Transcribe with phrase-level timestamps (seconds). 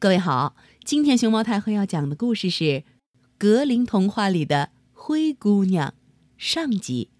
[0.00, 0.54] 各位好，
[0.84, 2.64] 今天熊猫太后要讲的故事是
[3.36, 5.92] 《格林童话》里的灰姑娘
[6.36, 7.10] 上集。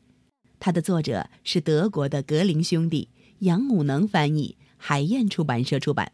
[0.61, 3.09] 它的作者是德国的格林兄弟，
[3.41, 6.13] 杨武能翻译，海燕出版社出版。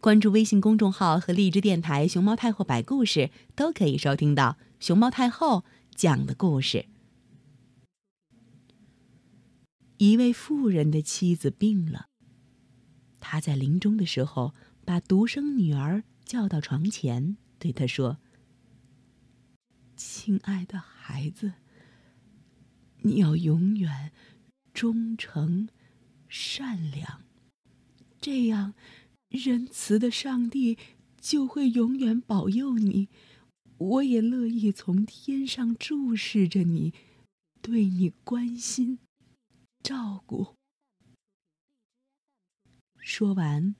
[0.00, 6.84] 关注微信公众号和荔枝电台“熊猫太后”摆故事，都可以收听到熊猫太后讲的故事。
[9.96, 12.08] 一位富人的妻子病了，
[13.18, 14.52] 他在临终的时候。
[14.84, 18.18] 把独生女儿叫到床前，对她说
[19.96, 21.54] ：“亲爱的孩子，
[23.02, 24.12] 你要永远
[24.72, 25.68] 忠诚、
[26.28, 27.24] 善良，
[28.20, 28.74] 这样
[29.28, 30.78] 仁慈的上帝
[31.20, 33.08] 就会永远保佑你。
[33.78, 36.94] 我也乐意从天上注视着你，
[37.60, 38.98] 对你关心、
[39.82, 40.54] 照顾。”
[43.00, 43.74] 说完。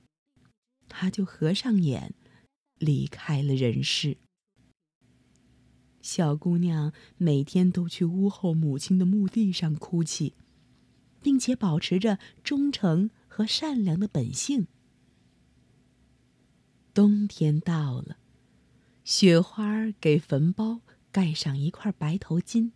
[0.97, 2.13] 他就合上眼，
[2.77, 4.17] 离开了人世。
[6.01, 10.35] 小姑娘每天都去屋后母亲的墓地上哭泣，
[11.21, 14.67] 并且保持着忠诚和善良的本性。
[16.93, 18.17] 冬天到了，
[19.03, 20.79] 雪花给坟包
[21.11, 22.71] 盖上一块白头巾。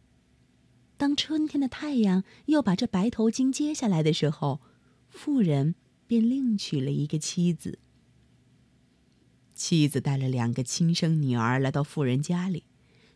[0.97, 4.59] 当春天的太阳又把这白头巾揭下来的时候，
[5.07, 5.75] 妇人
[6.05, 7.79] 便另娶了一个妻子。
[9.59, 12.63] 妻子带了两个亲生女儿来到富人家里，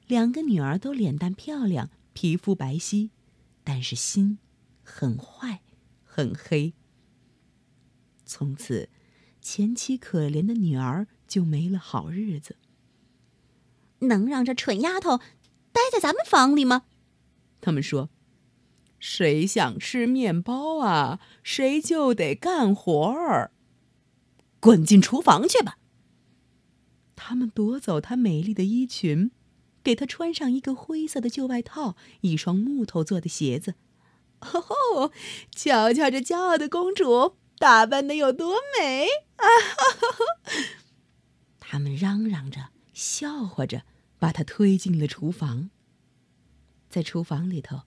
[0.07, 3.11] 两个女儿都脸蛋漂亮，皮肤白皙，
[3.63, 4.39] 但是心
[4.83, 5.61] 很坏，
[6.03, 6.73] 很黑。
[8.25, 8.89] 从此，
[9.41, 12.57] 前妻可怜的女儿就没了好日子。
[13.99, 15.19] 能让这蠢丫头
[15.71, 16.83] 待在咱们房里吗？
[17.61, 18.09] 他们说
[18.99, 23.53] ：“谁想吃面包啊，谁就得干活儿。
[24.59, 25.77] 滚进厨房去吧。”
[27.25, 29.31] 他们夺走她美丽的衣裙，
[29.81, 33.75] 给她穿上一个灰色的旧外套，一双木头做的鞋子。
[34.41, 35.09] 哦，
[35.49, 39.05] 瞧瞧这骄傲的公主打扮的有多美
[39.37, 39.47] 啊！
[41.61, 43.83] 他们嚷嚷着，笑话着，
[44.19, 45.69] 把她推进了厨房。
[46.89, 47.83] 在厨房里头，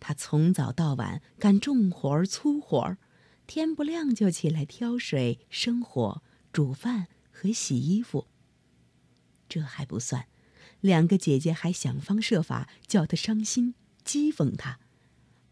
[0.00, 2.98] 她从早到晚干重活儿、粗活儿，
[3.46, 6.20] 天不亮就起来挑水、生火、
[6.52, 8.26] 煮饭和洗衣服。
[9.52, 10.28] 这还不算，
[10.80, 14.78] 两个姐姐还想方设法叫她伤心，讥讽她，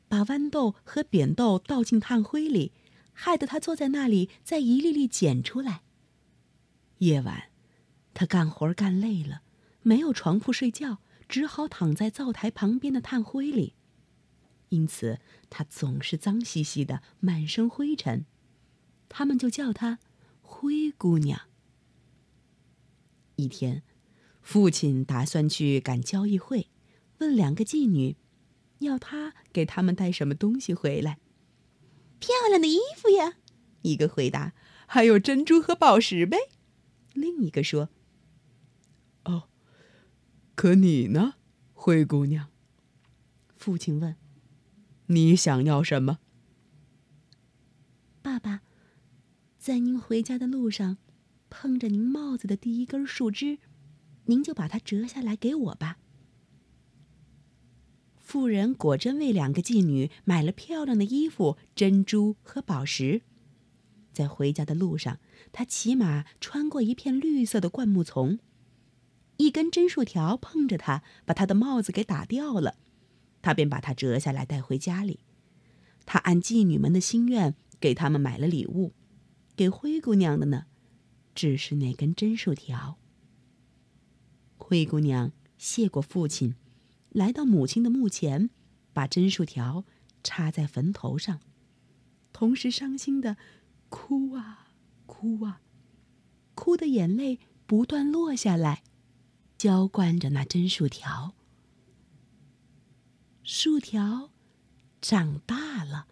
[0.09, 2.73] 把豌豆和扁豆倒进炭灰里，
[3.13, 5.83] 害得她坐在那里再一粒粒捡出来。
[7.01, 7.51] 夜晚，
[8.15, 9.43] 她干活干累了，
[9.83, 13.75] 没有床铺睡觉，只好躺在灶台旁边的炭灰里，
[14.71, 18.25] 因此她总是脏兮兮的，满身灰尘。
[19.11, 19.99] 他们就叫她
[20.41, 21.43] 灰姑娘。
[23.37, 23.83] 一天。
[24.51, 26.67] 父亲打算去赶交易会，
[27.19, 28.17] 问两个妓女，
[28.81, 31.21] 要他给他们带什么东西回来。
[32.19, 33.35] 漂亮的衣服呀，
[33.83, 34.53] 一个回答。
[34.89, 36.37] 还有珍珠和宝石呗，
[37.13, 37.91] 另一个说。
[39.23, 39.45] 哦，
[40.57, 41.35] 可你呢，
[41.73, 42.49] 灰姑娘？
[43.57, 44.17] 父亲问。
[45.07, 46.19] 你想要什么？
[48.21, 48.63] 爸爸，
[49.61, 50.99] 在您回家的路上，
[51.49, 53.61] 碰着您帽子的第一根树枝。
[54.31, 55.99] 您就把它折下来给我吧。
[58.17, 63.23] 妇人果真为两个妓女买了漂亮的衣服、珍珠和宝石。
[64.13, 65.19] 在回家的路上，
[65.51, 68.39] 他骑马穿过一片绿色的灌木丛，
[69.39, 72.77] 一根针树条碰着他，把他的帽子给打掉了。
[73.43, 75.19] 他便把它折下来带回家里。
[76.07, 78.93] 他按妓女们的心愿给他们买了礼物，
[79.57, 80.67] 给灰姑娘的呢，
[81.35, 83.00] 只是那根针树条。
[84.71, 86.55] 灰姑娘谢过父亲，
[87.09, 88.51] 来到母亲的墓前，
[88.93, 89.85] 把针树条
[90.23, 91.41] 插在坟头上，
[92.33, 93.37] 同时伤心的
[93.89, 94.69] 哭啊
[95.07, 95.61] 哭啊，
[96.55, 98.85] 哭的眼泪不断落下来，
[99.59, 101.35] 浇灌着那针树条。
[103.43, 104.31] 树条
[105.01, 106.07] 长大了，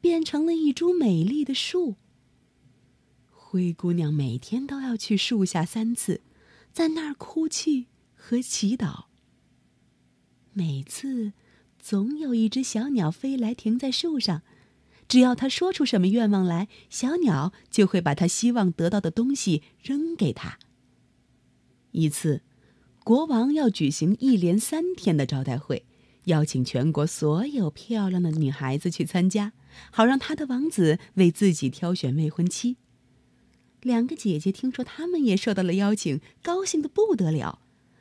[0.00, 1.94] 变成了一株美丽的树。
[3.30, 6.22] 灰姑娘每天都要去树下三次。
[6.72, 9.06] 在那儿哭泣和祈祷。
[10.52, 11.32] 每次，
[11.78, 14.42] 总有一只小鸟飞来停在树上，
[15.08, 20.58] 只要他说出什么愿望来，小鸟就会把他希望得到的东西扔给他。
[21.92, 22.42] 一次，
[23.02, 25.84] 国王要举行一连三天的招待会，
[26.24, 29.52] 邀请全国所有漂亮的女孩子去参加，
[29.90, 32.76] 好让他的王子为自己挑选未婚妻。
[33.82, 37.60] 两个姐姐听说他们也受到了邀请，高兴的不得了，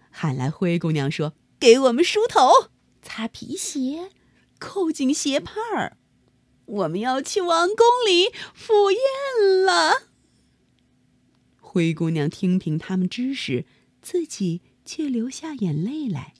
[0.09, 2.69] 喊来灰姑娘说：“给我们梳头、
[3.01, 4.11] 擦皮鞋、
[4.59, 5.97] 扣紧鞋帕儿，
[6.65, 10.09] 我们要去王宫里赴宴了。”
[11.61, 13.65] 灰姑娘听凭他们指使，
[14.01, 16.33] 自己却流下眼泪来，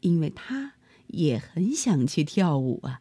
[0.00, 0.74] 因为她
[1.08, 3.00] 也很想去跳舞啊。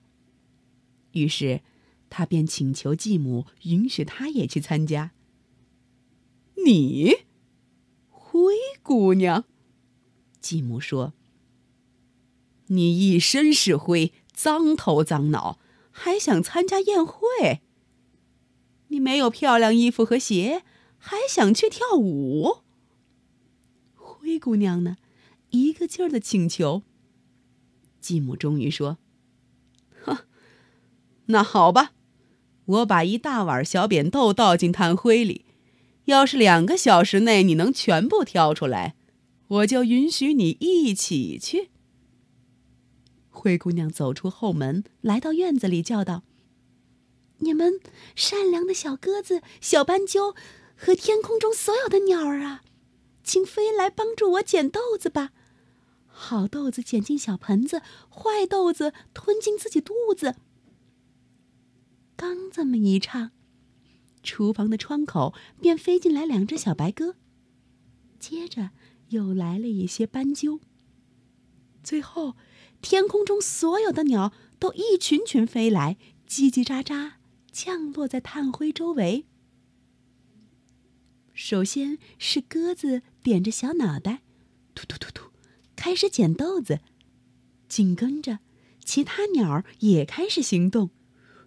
[1.11, 1.61] 于是，
[2.09, 5.11] 她便请求继母允许她也去参加。
[6.65, 7.25] 你，
[8.09, 8.53] 灰
[8.83, 9.45] 姑娘，
[10.39, 11.13] 继母说
[12.67, 15.59] ：“你一身是灰，脏头脏脑，
[15.91, 17.61] 还想参加宴会？
[18.89, 20.63] 你没有漂亮衣服和鞋，
[20.97, 22.59] 还想去跳舞？”
[23.95, 24.97] 灰姑娘呢，
[25.49, 26.83] 一个劲儿的请求。
[27.99, 28.97] 继母终于说
[30.03, 30.25] ：“哼，
[31.25, 31.93] 那好吧，
[32.65, 35.45] 我把一大碗小扁豆倒进炭灰里。”
[36.05, 38.95] 要是两个小时内你能全部挑出来，
[39.47, 41.69] 我就允许你一起去。
[43.29, 46.23] 灰姑娘走出后门，来到院子里，叫道
[47.39, 47.79] ：“你们
[48.15, 50.35] 善良的小鸽子、小斑鸠
[50.75, 52.61] 和天空中所有的鸟儿啊，
[53.23, 55.31] 请飞来帮助我捡豆子吧！
[56.07, 60.35] 好豆子捡进小盆子，坏豆子吞进自己肚子。”
[62.17, 63.31] 刚这么一唱。
[64.23, 67.15] 厨房的窗口便飞进来两只小白鸽，
[68.19, 68.71] 接着
[69.09, 70.59] 又来了一些斑鸠。
[71.83, 72.35] 最后，
[72.81, 75.97] 天空中所有的鸟都一群群飞来，
[76.27, 77.13] 叽叽喳喳
[77.51, 79.25] 降落在炭灰周围。
[81.33, 84.21] 首先是鸽子点着小脑袋，
[84.75, 85.31] 突突突突，
[85.75, 86.75] 开始捡豆子；
[87.67, 88.39] 紧跟着，
[88.85, 90.91] 其他鸟也开始行动。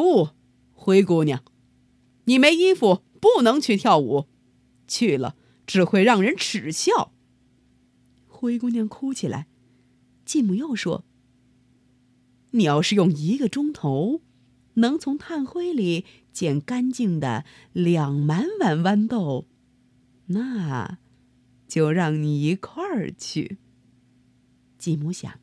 [0.00, 0.30] 不，
[0.72, 1.44] 灰姑娘，
[2.24, 4.28] 你没衣服，不能去跳舞，
[4.88, 5.36] 去了
[5.66, 7.12] 只会让人耻笑。
[8.26, 9.46] 灰姑娘哭起来。
[10.24, 11.04] 继母又说
[12.52, 14.22] ：“你要是用一个钟头，
[14.76, 17.44] 能从炭灰里捡干净的
[17.74, 19.48] 两满碗豌豆，
[20.28, 20.96] 那
[21.68, 23.58] 就让你一块儿去。”
[24.80, 25.38] 继母想，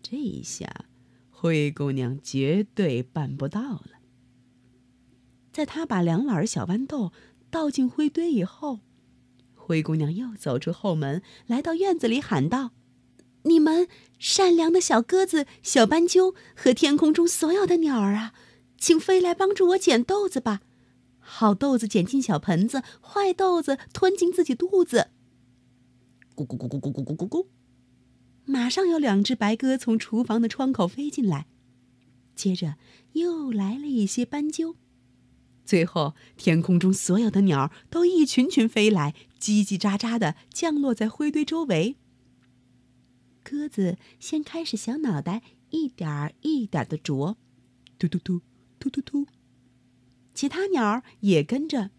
[0.00, 0.85] 这一下。
[1.46, 3.90] 灰姑娘绝对办不到了。
[5.52, 7.12] 在她把两碗小豌豆
[7.52, 8.80] 倒进灰堆以后，
[9.54, 12.72] 灰姑娘又走出后门，来到院子里喊道
[13.44, 13.86] ：“你们
[14.18, 18.34] 善良的小鸽子、小斑鸠和天空中所有的鸟儿啊，
[18.76, 20.62] 请飞来帮助我捡豆子吧！
[21.20, 25.10] 好豆子捡进小盆子，坏豆子吞进自己肚子。”
[26.34, 27.46] 咕咕咕咕咕咕咕咕咕。
[28.48, 31.46] 马上有两只白鸽从厨房的窗口飞进来，
[32.36, 32.76] 接着
[33.12, 34.76] 又来了一些斑鸠，
[35.64, 41.96] 最后天空中所有的鸟都一群群飞来，叽叽喳喳的降落在灰堆周围。
[43.42, 47.36] 鸽子先开始小脑袋一点儿一点的啄，
[47.98, 48.40] 突突突
[48.78, 49.26] 突突突，
[50.34, 51.90] 其他鸟也跟着，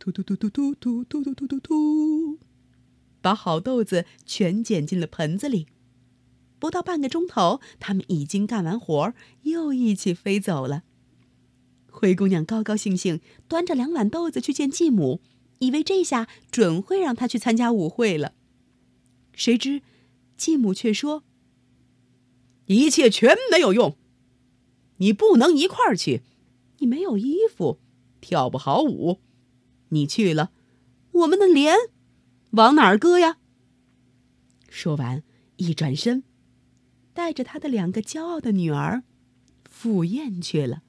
[0.00, 2.38] 突突突突突突突突突突，
[3.20, 5.68] 把好豆子全捡进了盆子里。
[6.58, 10.82] 不到半个钟头，他们已经干完活儿，又一起飞走了。
[11.90, 15.20] 灰姑娘高高兴兴端着两碗豆子去见继母，
[15.60, 18.34] 以为这下准会让她去参加舞会了。
[19.34, 19.82] 谁知，
[20.36, 21.24] 继母却说
[22.66, 23.96] ：“一切全没有用，
[24.98, 26.22] 你不能一块儿去，
[26.78, 27.78] 你没有衣服，
[28.20, 29.20] 跳不好舞，
[29.90, 30.52] 你去了，
[31.12, 31.74] 我们的脸
[32.50, 33.38] 往哪儿搁呀？”
[34.68, 35.22] 说完，
[35.56, 36.24] 一转身。
[37.16, 39.02] 带着他的两个骄傲的女儿
[39.64, 40.82] 赴宴去了。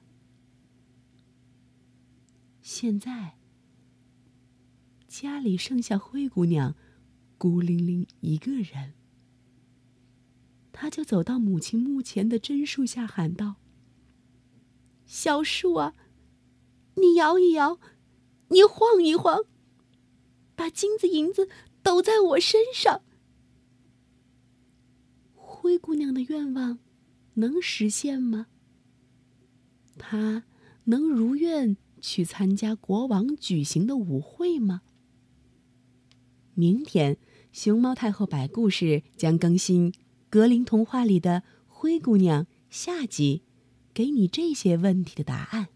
[2.60, 3.38] 现在
[5.08, 6.74] 家里剩下灰姑娘
[7.38, 8.92] 孤零零一个人，
[10.70, 13.54] 他就走到母亲墓前的榛树下，喊道
[15.06, 15.94] ：“小树啊，
[16.96, 17.80] 你摇一摇，
[18.48, 19.46] 你晃一晃，
[20.54, 21.48] 把金子银子
[21.82, 23.00] 抖在我身上。”
[25.60, 26.78] 灰姑娘的愿望
[27.34, 28.46] 能实现吗？
[29.98, 30.44] 她
[30.84, 34.82] 能如愿去参加国王举行的舞会吗？
[36.54, 37.18] 明天，
[37.52, 39.90] 熊猫太后摆故事将更新
[40.30, 43.42] 《格林童话》里的灰姑娘下集，
[43.92, 45.70] 给你这些问题的答案。